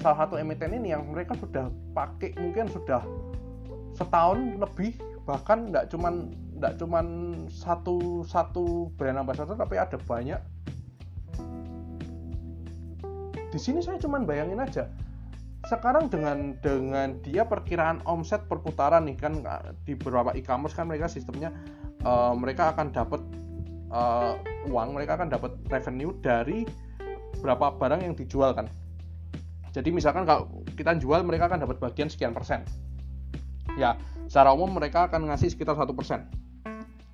salah 0.00 0.24
satu 0.24 0.40
emiten 0.40 0.72
ini 0.72 0.96
yang 0.96 1.04
mereka 1.12 1.36
sudah 1.36 1.68
pakai 1.92 2.32
mungkin 2.40 2.66
sudah 2.72 3.04
setahun 3.94 4.56
lebih 4.56 4.96
bahkan 5.28 5.68
nggak 5.68 5.92
cuman 5.92 6.32
nggak 6.56 6.80
cuman 6.80 7.06
satu 7.52 8.24
satu 8.24 8.88
brand 8.96 9.20
ambassador 9.20 9.54
tapi 9.54 9.76
ada 9.76 10.00
banyak. 10.00 10.40
Di 13.50 13.58
sini 13.58 13.82
saya 13.82 14.00
cuman 14.00 14.24
bayangin 14.24 14.62
aja 14.62 14.88
sekarang 15.68 16.08
dengan 16.08 16.56
dengan 16.64 17.20
dia 17.20 17.44
perkiraan 17.44 18.00
omset 18.08 18.48
perputaran 18.48 19.04
nih 19.04 19.16
kan 19.20 19.44
di 19.84 19.92
beberapa 19.92 20.32
e-commerce 20.32 20.72
kan 20.72 20.88
mereka 20.88 21.04
sistemnya 21.04 21.52
uh, 22.08 22.32
mereka 22.32 22.72
akan 22.72 22.88
dapat 22.88 23.20
uh, 23.92 24.40
uang 24.72 24.96
mereka 24.96 25.20
akan 25.20 25.28
dapat 25.28 25.52
revenue 25.68 26.16
dari 26.24 26.64
berapa 27.44 27.76
barang 27.76 28.00
yang 28.08 28.16
dijual 28.16 28.56
kan 28.56 28.72
jadi 29.70 29.88
misalkan 29.94 30.26
kalau 30.26 30.50
kita 30.74 30.98
jual 30.98 31.22
mereka 31.22 31.46
akan 31.46 31.62
dapat 31.62 31.78
bagian 31.78 32.10
sekian 32.10 32.34
persen. 32.34 32.66
Ya, 33.78 33.94
secara 34.26 34.50
umum 34.50 34.74
mereka 34.74 35.06
akan 35.06 35.30
ngasih 35.30 35.54
sekitar 35.54 35.78
satu 35.78 35.94
persen. 35.94 36.26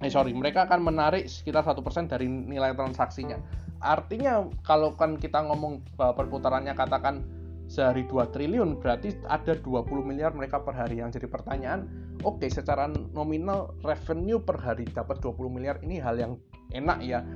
Eh 0.01 0.13
sorry, 0.13 0.33
mereka 0.33 0.65
akan 0.65 0.85
menarik 0.85 1.29
sekitar 1.29 1.65
satu 1.65 1.85
persen 1.85 2.09
dari 2.09 2.29
nilai 2.29 2.73
transaksinya. 2.73 3.37
Artinya 3.81 4.45
kalau 4.65 4.97
kan 4.97 5.21
kita 5.21 5.45
ngomong 5.45 5.85
perputarannya 5.97 6.73
katakan 6.73 7.25
sehari 7.67 8.07
2 8.07 8.31
triliun 8.31 8.79
berarti 8.79 9.19
ada 9.27 9.59
20 9.59 10.07
miliar 10.07 10.31
mereka 10.33 10.63
per 10.63 10.75
hari. 10.79 11.03
Yang 11.03 11.21
jadi 11.21 11.29
pertanyaan 11.31 11.87
oke 12.23 12.43
okay, 12.43 12.51
secara 12.51 12.87
nominal 13.15 13.75
revenue 13.83 14.39
per 14.39 14.59
hari 14.63 14.87
dapat 14.87 15.19
20 15.19 15.51
miliar 15.51 15.77
ini 15.83 15.99
hal 15.99 16.17
yang 16.19 16.33
enak 16.75 16.99
ya. 17.03 17.27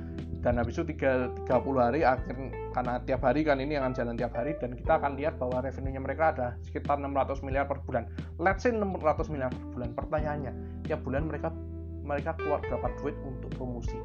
Dan 0.41 0.57
habis 0.57 0.73
itu 0.73 0.97
3, 0.97 1.45
30 1.45 1.53
hari 1.77 2.01
akhir 2.01 2.33
karena 2.73 2.97
tiap 3.05 3.21
hari 3.21 3.45
kan 3.45 3.61
ini 3.61 3.77
akan 3.77 3.93
jalan 3.93 4.17
tiap 4.17 4.33
hari 4.33 4.57
dan 4.57 4.73
kita 4.73 4.97
akan 4.97 5.13
lihat 5.13 5.37
bahwa 5.37 5.61
revenue-nya 5.61 6.01
mereka 6.01 6.33
ada 6.33 6.47
sekitar 6.65 6.97
600 6.97 7.45
miliar 7.45 7.69
per 7.69 7.77
bulan. 7.85 8.09
Let's 8.41 8.65
say 8.65 8.73
600 8.73 9.29
miliar 9.29 9.53
per 9.53 9.65
bulan. 9.69 9.93
Pertanyaannya 9.93 10.51
tiap 10.89 11.05
bulan 11.05 11.29
mereka 11.29 11.53
mereka 12.01 12.33
keluar 12.41 12.57
berapa 12.65 12.89
duit 12.97 13.15
untuk 13.21 13.53
promosi? 13.53 14.01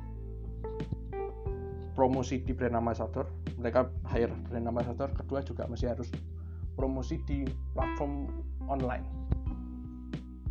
Promosi 1.97 2.45
di 2.45 2.53
brand 2.53 2.77
ambassador 2.77 3.25
mereka 3.57 3.89
hire 4.13 4.33
brand 4.49 4.69
ambassador 4.69 5.09
kedua 5.17 5.41
juga 5.41 5.65
masih 5.67 5.93
harus 5.93 6.09
promosi 6.77 7.17
di 7.25 7.49
platform 7.73 8.29
online. 8.69 9.05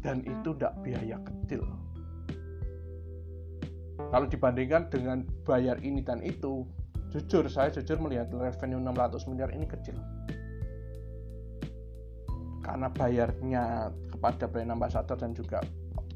Dan 0.01 0.21
itu 0.25 0.53
tidak 0.57 0.73
biaya 0.85 1.17
kecil. 1.21 1.65
Kalau 3.95 4.27
dibandingkan 4.29 4.89
dengan 4.91 5.25
bayar 5.45 5.81
ini 5.81 6.01
dan 6.05 6.21
itu 6.21 6.65
jujur 7.09 7.47
saya 7.47 7.71
jujur 7.71 7.97
melihat 8.01 8.29
revenue 8.33 8.81
600 8.81 9.29
miliar 9.31 9.49
ini 9.53 9.65
kecil. 9.65 9.97
Karena 12.65 12.89
bayarnya 12.89 13.93
kepada 14.09 14.49
brand 14.49 14.73
ambassador 14.73 15.17
dan 15.17 15.37
juga 15.37 15.61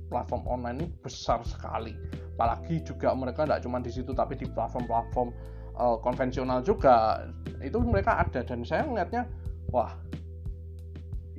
platform 0.09 0.43
online 0.49 0.77
ini 0.81 0.87
besar 1.01 1.45
sekali. 1.45 1.93
Apalagi 2.35 2.81
juga 2.81 3.13
mereka 3.13 3.45
tidak 3.45 3.61
cuma 3.61 3.77
di 3.79 3.91
situ 3.93 4.11
tapi 4.15 4.33
di 4.35 4.49
platform-platform 4.49 5.29
uh, 5.79 5.97
konvensional 6.03 6.61
juga 6.61 7.25
itu 7.63 7.79
mereka 7.79 8.19
ada. 8.21 8.43
Dan 8.43 8.67
saya 8.67 8.85
melihatnya 8.85 9.25
wah 9.71 9.95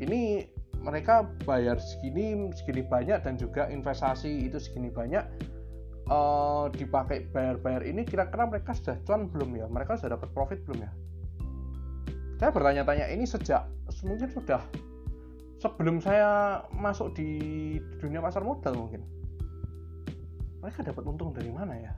ini 0.00 0.48
mereka 0.80 1.28
bayar 1.44 1.76
segini 1.76 2.48
segini 2.56 2.80
banyak 2.80 3.20
dan 3.20 3.36
juga 3.36 3.68
investasi 3.68 4.48
itu 4.48 4.56
segini 4.56 4.88
banyak 4.88 5.22
uh, 6.08 6.72
dipakai 6.72 7.28
bayar-bayar 7.28 7.84
ini 7.84 8.08
kira-kira 8.08 8.48
mereka 8.48 8.72
sudah 8.72 8.96
cuan 9.04 9.28
belum 9.28 9.60
ya? 9.60 9.66
Mereka 9.68 10.00
sudah 10.00 10.16
dapat 10.16 10.32
profit 10.32 10.64
belum 10.64 10.88
ya? 10.88 10.90
Saya 12.40 12.50
bertanya-tanya 12.56 13.12
ini 13.12 13.28
sejak 13.28 13.68
mungkin 14.00 14.32
sudah 14.32 14.64
sebelum 15.60 16.00
saya 16.00 16.64
masuk 16.72 17.12
di 17.12 17.28
dunia 18.00 18.24
pasar 18.24 18.40
modal 18.40 18.72
mungkin. 18.72 19.04
Mereka 20.64 20.84
dapat 20.84 21.04
untung 21.04 21.36
dari 21.36 21.52
mana 21.52 21.76
ya 21.76 21.92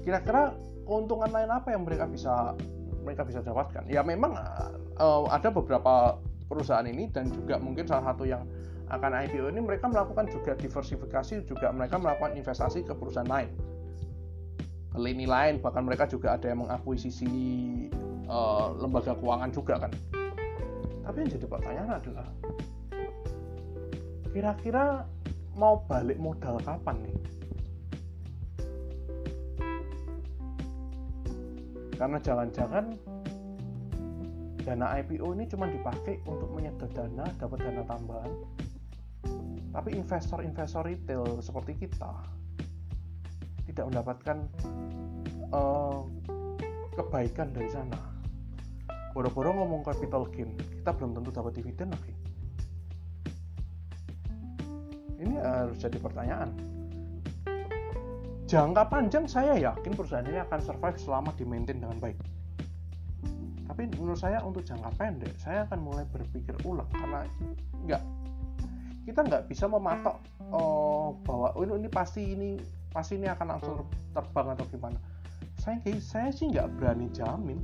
kira-kira 0.00 0.56
keuntungan 0.88 1.28
lain 1.28 1.50
apa 1.52 1.68
yang 1.76 1.84
mereka 1.84 2.08
bisa 2.08 2.56
mereka 3.04 3.22
bisa 3.26 3.44
dapatkan? 3.44 3.84
Ya 3.90 4.00
memang 4.00 4.32
uh, 4.96 5.28
ada 5.28 5.52
beberapa 5.52 6.16
perusahaan 6.48 6.84
ini 6.86 7.08
dan 7.12 7.28
juga 7.32 7.60
mungkin 7.60 7.84
salah 7.84 8.12
satu 8.12 8.24
yang 8.24 8.44
akan 8.92 9.24
IPO 9.24 9.56
ini 9.56 9.60
mereka 9.64 9.88
melakukan 9.88 10.28
juga 10.28 10.52
diversifikasi 10.52 11.48
juga 11.48 11.72
mereka 11.72 11.96
melakukan 11.96 12.36
investasi 12.36 12.84
ke 12.84 12.92
perusahaan 12.92 13.28
lain. 13.28 13.48
Ke 14.92 14.98
lini 15.00 15.24
lain 15.24 15.64
bahkan 15.64 15.80
mereka 15.80 16.04
juga 16.04 16.36
ada 16.36 16.52
yang 16.52 16.68
mengakuisisi 16.68 17.32
uh, 18.28 18.76
lembaga 18.76 19.16
keuangan 19.16 19.48
juga 19.48 19.88
kan? 19.88 19.92
Tapi 21.02 21.16
yang 21.24 21.30
jadi 21.32 21.46
pertanyaan 21.48 21.90
adalah 21.98 22.28
kira-kira 24.32 24.84
mau 25.56 25.84
balik 25.84 26.16
modal 26.16 26.56
kapan 26.64 27.04
nih 27.04 27.16
karena 31.96 32.18
jangan-jangan 32.20 32.96
dana 34.62 34.86
IPO 35.02 35.26
ini 35.34 35.44
cuma 35.50 35.66
dipakai 35.66 36.22
untuk 36.24 36.48
menyedot 36.54 36.88
dana 36.94 37.26
dapat 37.36 37.58
dana 37.60 37.82
tambahan. 37.84 38.32
Tapi 39.72 39.96
investor-investor 39.96 40.84
retail 40.84 41.40
seperti 41.40 41.88
kita 41.88 42.12
tidak 43.66 43.84
mendapatkan 43.88 44.38
uh, 45.50 46.04
kebaikan 46.94 47.50
dari 47.56 47.68
sana. 47.72 47.98
Boro-boro 49.12 49.52
ngomong 49.52 49.84
capital 49.84 50.28
gain 50.32 50.56
kita 50.56 50.92
belum 50.96 51.16
tentu 51.16 51.30
dapat 51.32 51.52
dividen 51.56 51.88
lagi. 51.92 52.14
Ini 55.22 55.34
harus 55.38 55.78
jadi 55.78 55.96
pertanyaan 56.02 56.71
jangka 58.52 58.84
panjang 58.92 59.24
saya 59.24 59.56
yakin 59.56 59.96
perusahaan 59.96 60.28
ini 60.28 60.36
akan 60.44 60.60
survive 60.60 61.00
selama 61.00 61.32
di 61.40 61.48
maintain 61.48 61.80
dengan 61.80 61.96
baik. 61.96 62.20
Tapi 63.64 63.88
menurut 63.96 64.20
saya 64.20 64.44
untuk 64.44 64.60
jangka 64.60 64.92
pendek 65.00 65.32
saya 65.40 65.64
akan 65.64 65.80
mulai 65.80 66.04
berpikir 66.12 66.52
ulang 66.68 66.84
karena 66.92 67.24
nggak 67.88 68.02
kita 69.08 69.24
nggak 69.24 69.48
bisa 69.48 69.64
mematok 69.64 70.20
oh, 70.52 71.16
bahwa 71.24 71.56
oh, 71.56 71.64
ini 71.64 71.88
pasti 71.88 72.36
ini 72.36 72.60
pasti 72.92 73.16
ini 73.16 73.32
akan 73.32 73.56
langsung 73.56 73.88
terbang 74.12 74.52
atau 74.52 74.68
gimana. 74.68 75.00
Saya 75.56 75.80
saya 75.96 76.28
sih 76.28 76.52
nggak 76.52 76.76
berani 76.76 77.08
jamin. 77.16 77.56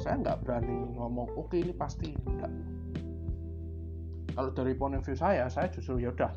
Saya 0.00 0.16
nggak 0.16 0.48
berani 0.48 0.96
ngomong 0.96 1.28
oke 1.36 1.52
okay, 1.52 1.60
ini 1.60 1.76
pasti 1.76 2.16
enggak 2.24 2.48
kalau 4.38 4.54
dari 4.54 4.70
point 4.70 4.94
of 4.94 5.02
view 5.02 5.18
saya 5.18 5.50
saya 5.50 5.66
justru 5.66 5.98
ya 5.98 6.14
udah 6.14 6.30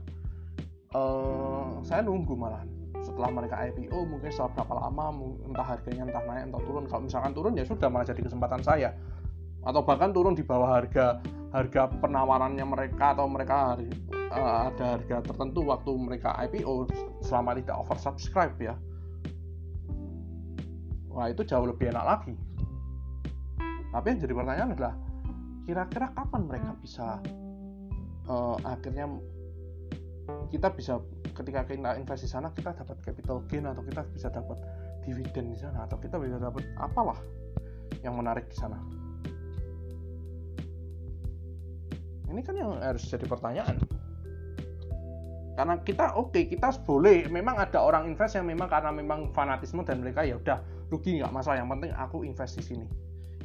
uh, 0.96 1.80
saya 1.84 2.04
nunggu 2.04 2.36
malah 2.36 2.64
setelah 3.02 3.34
mereka 3.34 3.58
IPO 3.58 3.98
mungkin 4.06 4.30
setelah 4.30 4.62
berapa 4.62 4.74
lama 4.78 5.04
entah 5.50 5.66
harganya 5.66 6.04
entah 6.08 6.24
naik 6.28 6.44
entah 6.52 6.62
turun. 6.64 6.84
Kalau 6.88 7.02
misalkan 7.08 7.32
turun 7.34 7.54
ya 7.58 7.66
sudah 7.66 7.88
malah 7.90 8.06
jadi 8.06 8.22
kesempatan 8.22 8.62
saya. 8.62 8.90
Atau 9.62 9.82
bahkan 9.86 10.10
turun 10.14 10.34
di 10.34 10.46
bawah 10.46 10.82
harga 10.82 11.22
harga 11.52 11.92
penawarannya 12.00 12.64
mereka 12.64 13.14
atau 13.14 13.28
mereka 13.28 13.76
uh, 14.32 14.72
ada 14.72 14.98
harga 14.98 15.18
tertentu 15.26 15.68
waktu 15.68 15.92
mereka 15.98 16.34
IPO 16.48 16.88
selama 17.26 17.58
tidak 17.60 17.76
oversubscribe 17.84 18.56
ya. 18.62 18.76
Wah 21.12 21.28
itu 21.28 21.44
jauh 21.44 21.68
lebih 21.68 21.92
enak 21.92 22.06
lagi. 22.08 22.34
Tapi 23.92 24.06
yang 24.08 24.20
jadi 24.24 24.34
pertanyaan 24.34 24.72
adalah 24.72 24.94
kira-kira 25.68 26.08
kapan 26.16 26.42
mereka 26.48 26.72
bisa 26.80 27.20
uh, 28.32 28.56
akhirnya 28.64 29.12
kita 30.52 30.68
bisa 30.76 31.00
ketika 31.32 31.64
kita 31.64 31.96
investasi 31.96 32.28
sana 32.28 32.52
kita 32.52 32.76
dapat 32.76 33.00
capital 33.02 33.42
gain 33.48 33.66
atau 33.66 33.82
kita 33.82 34.04
bisa 34.12 34.28
dapat 34.28 34.60
dividen 35.02 35.54
di 35.54 35.58
sana 35.58 35.88
atau 35.88 35.98
kita 35.98 36.20
bisa 36.20 36.38
dapat 36.38 36.68
apalah 36.78 37.18
yang 38.06 38.18
menarik 38.18 38.50
di 38.50 38.58
sana. 38.58 38.78
Ini 42.32 42.42
kan 42.48 42.56
yang 42.56 42.80
harus 42.80 43.04
jadi 43.08 43.28
pertanyaan. 43.28 43.76
Karena 45.52 45.76
kita 45.84 46.16
oke 46.16 46.32
okay, 46.32 46.44
kita 46.48 46.72
boleh 46.88 47.28
memang 47.28 47.60
ada 47.60 47.84
orang 47.84 48.08
invest 48.08 48.40
yang 48.40 48.48
memang 48.48 48.72
karena 48.72 48.90
memang 48.90 49.36
fanatisme 49.36 49.84
dan 49.84 50.00
mereka 50.00 50.24
ya 50.24 50.40
udah 50.40 50.64
rugi 50.88 51.20
nggak 51.20 51.30
masalah 51.30 51.60
yang 51.60 51.70
penting 51.70 51.92
aku 51.92 52.24
invest 52.24 52.56
di 52.56 52.64
sini. 52.64 52.88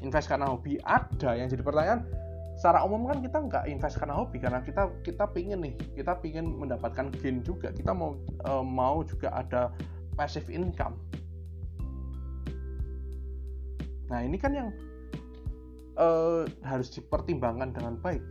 Invest 0.06 0.30
karena 0.30 0.46
hobi 0.46 0.78
ada 0.86 1.34
yang 1.34 1.50
jadi 1.50 1.66
pertanyaan 1.66 2.06
secara 2.56 2.80
umum 2.88 3.04
kan 3.04 3.20
kita 3.20 3.36
nggak 3.36 3.64
invest 3.68 4.00
karena 4.00 4.16
hobi 4.16 4.40
karena 4.40 4.64
kita 4.64 4.88
kita 5.04 5.28
pingin 5.28 5.60
nih 5.60 5.74
kita 5.92 6.16
pingin 6.24 6.48
mendapatkan 6.56 7.12
gain 7.20 7.44
juga. 7.44 7.68
Kita 7.70 7.92
mau 7.92 8.16
e, 8.16 8.52
mau 8.64 9.04
juga 9.04 9.28
ada 9.36 9.70
passive 10.16 10.48
income. 10.48 10.96
Nah 14.08 14.24
ini 14.24 14.40
kan 14.40 14.56
yang 14.56 14.68
e, 16.00 16.08
harus 16.64 16.88
dipertimbangkan 16.96 17.76
dengan 17.76 18.00
baik. 18.00 18.24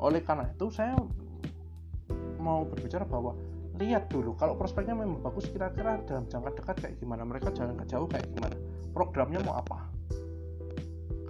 Oleh 0.00 0.20
karena 0.20 0.52
itu 0.52 0.68
saya 0.68 1.00
mau 2.40 2.68
berbicara 2.68 3.08
bahwa 3.08 3.36
lihat 3.80 4.12
dulu 4.12 4.36
kalau 4.36 4.60
prospeknya 4.60 4.92
memang 4.92 5.24
bagus 5.24 5.48
kira-kira 5.48 6.04
dalam 6.04 6.28
jangka 6.28 6.52
dekat 6.52 6.76
kayak 6.84 6.94
gimana 7.00 7.24
mereka 7.24 7.48
jalan 7.52 7.72
ke 7.80 7.84
jauh 7.88 8.04
kayak 8.04 8.28
gimana 8.28 8.52
programnya 8.92 9.40
mau 9.40 9.56
apa 9.56 9.89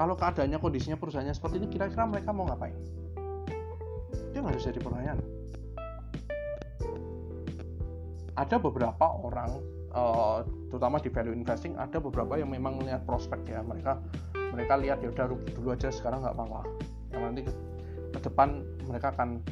kalau 0.01 0.17
keadaannya 0.17 0.57
kondisinya 0.57 0.97
perusahaannya 0.97 1.37
seperti 1.37 1.61
ini 1.61 1.69
kira-kira 1.69 2.09
mereka 2.09 2.33
mau 2.33 2.49
ngapain? 2.49 2.73
Itu 4.33 4.41
yang 4.41 4.49
harus 4.49 4.65
jadi 4.65 4.81
pertanyaan. 4.81 5.21
Ada 8.33 8.57
beberapa 8.57 9.05
orang 9.05 9.61
uh, 9.93 10.41
terutama 10.73 10.97
di 11.05 11.13
value 11.13 11.37
investing 11.37 11.77
ada 11.77 12.01
beberapa 12.01 12.41
yang 12.41 12.49
memang 12.49 12.81
melihat 12.81 13.05
prospek 13.05 13.45
ya. 13.45 13.61
Mereka 13.61 14.01
mereka 14.57 14.81
lihat 14.81 15.05
ya 15.05 15.13
udah 15.13 15.37
rugi 15.37 15.53
dulu 15.53 15.77
aja 15.77 15.93
sekarang 15.93 16.25
nggak 16.25 16.33
apa-apa. 16.33 16.61
Yang 17.13 17.21
nanti 17.21 17.41
ke, 17.45 17.53
ke 18.17 18.19
depan 18.25 18.65
mereka 18.89 19.13
akan 19.13 19.45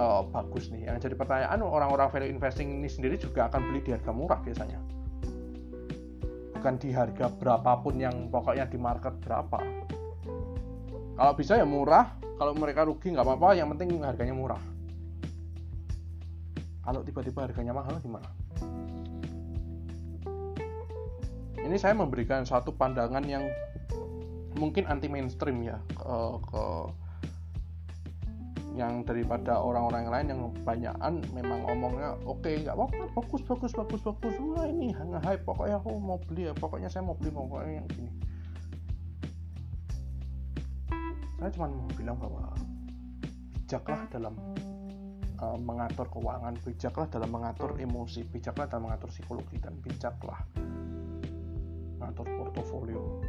uh, 0.00 0.24
bagus 0.24 0.72
nih. 0.72 0.88
Yang 0.88 1.12
jadi 1.12 1.20
pertanyaan 1.20 1.60
orang-orang 1.60 2.08
value 2.08 2.32
investing 2.32 2.80
ini 2.80 2.88
sendiri 2.88 3.20
juga 3.20 3.52
akan 3.52 3.60
beli 3.68 3.84
di 3.84 3.92
harga 3.92 4.08
murah 4.08 4.40
biasanya 4.40 4.95
bukan 6.66 6.82
di 6.82 6.90
harga 6.90 7.30
berapapun 7.30 7.94
yang 7.94 8.26
pokoknya 8.26 8.66
di 8.66 8.74
market 8.74 9.14
berapa. 9.22 9.62
Kalau 11.14 11.32
bisa 11.38 11.54
ya 11.54 11.62
murah 11.62 12.18
kalau 12.42 12.58
mereka 12.58 12.82
rugi 12.82 13.14
nggak 13.14 13.22
apa-apa 13.22 13.54
yang 13.54 13.70
penting 13.70 14.02
harganya 14.02 14.34
murah. 14.34 14.58
Kalau 16.82 17.06
tiba-tiba 17.06 17.46
harganya 17.46 17.70
mahal 17.70 18.02
gimana? 18.02 18.26
Ini 21.54 21.78
saya 21.78 21.94
memberikan 21.94 22.42
satu 22.42 22.74
pandangan 22.74 23.22
yang 23.22 23.46
mungkin 24.58 24.90
anti 24.90 25.06
mainstream 25.06 25.62
ya 25.62 25.78
ke, 25.94 26.18
ke 26.50 26.62
yang 28.76 29.00
daripada 29.08 29.56
orang-orang 29.56 30.04
lain 30.12 30.26
yang 30.28 30.40
kebanyakan 30.60 31.24
memang 31.32 31.64
ngomongnya 31.64 32.12
oke 32.28 32.44
okay, 32.44 32.60
nggak 32.60 32.76
apa-apa 32.76 33.08
bagus 33.16 33.42
bagus 33.48 33.72
bagus 33.72 34.00
bagus 34.04 34.34
wah 34.36 34.68
ini 34.68 34.92
hanya 34.92 35.16
hype 35.24 35.48
pokoknya 35.48 35.80
aku 35.80 35.96
mau 35.96 36.20
beli 36.28 36.52
ya 36.52 36.54
pokoknya 36.54 36.92
saya 36.92 37.08
mau 37.08 37.16
beli 37.16 37.32
pokoknya 37.32 37.72
yang 37.80 37.88
gini. 37.88 38.10
Saya 41.36 41.50
cuma 41.52 41.68
mau 41.68 41.92
bilang 41.96 42.16
bahwa 42.20 42.44
bijaklah 43.52 44.00
dalam 44.12 44.34
uh, 45.40 45.58
mengatur 45.60 46.08
keuangan 46.12 46.54
bijaklah 46.60 47.08
dalam 47.08 47.28
mengatur 47.32 47.76
emosi 47.80 48.28
bijaklah 48.28 48.68
dalam 48.68 48.92
mengatur 48.92 49.08
psikologi 49.08 49.56
dan 49.56 49.72
bijaklah 49.80 50.40
mengatur 51.96 52.28
portofolio. 52.40 53.24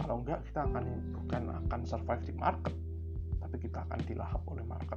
Kalau 0.00 0.24
enggak 0.24 0.40
kita 0.48 0.66
akan 0.68 0.84
bukan 1.20 1.42
akan 1.68 1.80
survive 1.84 2.22
di 2.24 2.32
market 2.36 2.74
tapi 3.52 3.68
kita 3.68 3.84
akan 3.84 4.00
dilahap 4.08 4.40
oleh 4.48 4.64
market. 4.64 4.96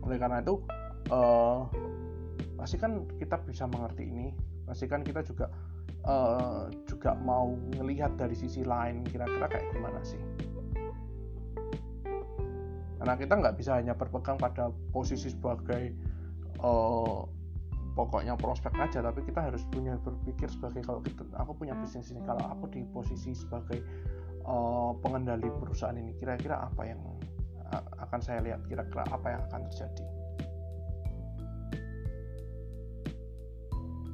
Oleh 0.00 0.16
karena 0.16 0.40
itu 0.40 0.64
uh, 1.12 1.68
pasti 2.56 2.80
kan 2.80 3.04
kita 3.20 3.36
bisa 3.44 3.68
mengerti 3.68 4.08
ini. 4.08 4.32
Pasti 4.64 4.88
kan 4.88 5.04
kita 5.04 5.20
juga 5.20 5.52
uh, 6.08 6.72
juga 6.88 7.12
mau 7.20 7.52
melihat 7.76 8.16
dari 8.16 8.32
sisi 8.32 8.64
lain 8.64 9.04
kira-kira 9.04 9.44
kayak 9.52 9.68
gimana 9.76 10.00
sih. 10.00 10.24
Karena 12.96 13.12
kita 13.20 13.34
nggak 13.44 13.60
bisa 13.60 13.76
hanya 13.76 13.92
berpegang 13.92 14.40
pada 14.40 14.72
posisi 14.88 15.28
sebagai 15.28 15.92
uh, 16.64 17.28
pokoknya 17.92 18.34
prospek 18.40 18.72
aja 18.80 19.04
tapi 19.04 19.20
kita 19.28 19.52
harus 19.52 19.62
punya 19.68 20.00
berpikir 20.00 20.48
sebagai 20.48 20.80
kalau 20.84 21.04
kita 21.04 21.24
aku 21.36 21.52
punya 21.52 21.76
bisnis 21.76 22.08
ini 22.08 22.24
kalau 22.24 22.40
aku 22.48 22.64
di 22.72 22.80
posisi 22.88 23.36
sebagai 23.36 23.84
uh, 24.48 24.96
pengendali 25.04 25.48
perusahaan 25.60 25.96
ini 25.96 26.16
kira-kira 26.16 26.56
apa 26.72 26.82
yang 26.88 27.00
akan 27.72 28.20
saya 28.20 28.44
lihat 28.44 28.60
kira-kira 28.68 29.04
apa 29.08 29.26
yang 29.32 29.40
akan 29.48 29.60
terjadi? 29.72 30.06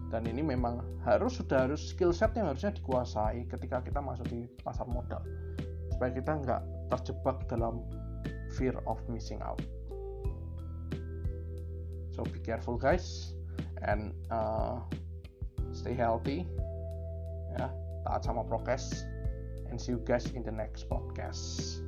Dan 0.09 0.25
ini 0.25 0.41
memang 0.41 0.81
harus 1.05 1.37
sudah 1.37 1.69
harus 1.69 1.93
skill 1.93 2.17
set 2.17 2.33
yang 2.33 2.49
harusnya 2.49 2.73
dikuasai 2.73 3.45
ketika 3.45 3.85
kita 3.85 4.01
masuk 4.01 4.25
di 4.33 4.49
pasar 4.64 4.88
modal 4.88 5.21
supaya 5.93 6.14
kita 6.14 6.33
nggak 6.33 6.62
terjebak 6.88 7.45
dalam 7.51 7.85
fear 8.57 8.73
of 8.88 8.97
missing 9.12 9.43
out. 9.45 9.61
So 12.17 12.25
be 12.25 12.41
careful 12.41 12.81
guys 12.81 13.37
and 13.83 14.14
uh, 14.31 14.81
stay 15.73 15.95
healthy. 15.95 16.47
Ya 17.59 17.71
taat 18.07 18.25
sama 18.25 18.45
prokes 18.47 19.05
and 19.69 19.77
see 19.77 19.93
you 19.93 20.01
guys 20.07 20.31
in 20.33 20.41
the 20.45 20.53
next 20.53 20.88
podcast 20.88 21.83